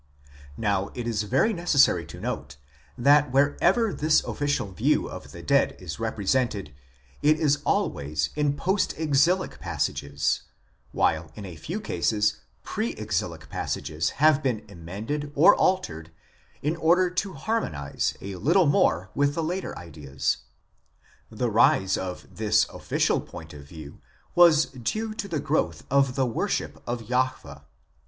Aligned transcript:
Now 0.57 0.89
it 0.95 1.07
is 1.07 1.21
very 1.21 1.53
neces 1.53 1.77
sary 1.77 2.07
to 2.07 2.19
note 2.19 2.57
that 2.97 3.31
wherever 3.31 3.93
this 3.93 4.23
official 4.23 4.71
view 4.71 5.07
of 5.07 5.31
the 5.31 5.43
dead 5.43 5.75
is 5.77 5.99
represented 5.99 6.73
it 7.21 7.39
is 7.39 7.59
always 7.67 8.31
in 8.35 8.55
post 8.57 8.97
exilic 8.97 9.59
passages, 9.59 10.41
while 10.91 11.29
in 11.35 11.45
a 11.45 11.55
few 11.55 11.79
cases 11.79 12.37
pre 12.63 12.95
exilic 12.95 13.47
passages 13.49 14.09
have 14.17 14.41
been 14.41 14.61
emended 14.67 15.31
or 15.35 15.53
altered 15.55 16.09
in 16.63 16.75
order 16.77 17.11
to 17.11 17.33
harmonize 17.35 18.17
a 18.21 18.37
little 18.37 18.65
more 18.65 19.11
with 19.13 19.35
the 19.35 19.43
later 19.43 19.77
ideas. 19.77 20.37
The 21.29 21.51
rise 21.51 21.95
of 21.95 22.37
this 22.37 22.67
official 22.69 23.21
point 23.21 23.53
of 23.53 23.65
view 23.69 24.01
was 24.33 24.65
due 24.65 25.13
to 25.13 25.27
the 25.27 25.39
growth 25.39 25.85
of 25.91 26.15
the 26.15 26.25
worship 26.25 26.81
of 26.87 27.03
Jahwe. 27.03 27.61